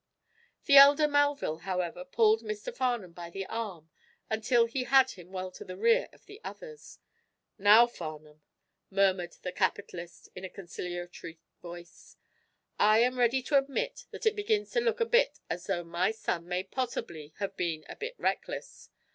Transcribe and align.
The 0.65 0.77
elder 0.77 1.07
Melville, 1.07 1.59
however, 1.59 2.03
pulled 2.03 2.41
Mr. 2.41 2.75
Farnum 2.75 3.11
by 3.11 3.29
the 3.29 3.45
arm 3.45 3.91
until 4.31 4.65
he 4.65 4.85
had 4.85 5.11
him 5.11 5.31
well 5.31 5.51
to 5.51 5.63
the 5.63 5.77
rear 5.77 6.09
of 6.11 6.25
the 6.25 6.41
others. 6.43 6.97
"Now, 7.59 7.85
Farnum," 7.85 8.41
murmured 8.89 9.33
the 9.43 9.51
capitalist, 9.51 10.27
in 10.35 10.43
a 10.43 10.49
conciliatory 10.49 11.37
voice, 11.61 12.17
"I 12.79 12.97
am 13.01 13.19
ready 13.19 13.43
to 13.43 13.59
admit 13.59 14.05
that 14.09 14.25
it 14.25 14.35
begins 14.35 14.71
to 14.71 14.81
look 14.81 15.01
a 15.01 15.05
bit 15.05 15.39
as 15.51 15.67
though 15.67 15.83
my 15.83 16.09
son 16.09 16.47
may 16.47 16.63
possibly 16.63 17.35
have 17.37 17.55
been 17.55 17.85
a 17.87 17.95
bit 17.95 18.15
reckless. 18.17 18.89